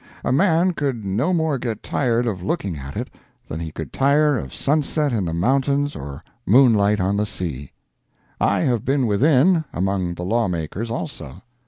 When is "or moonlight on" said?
5.95-7.17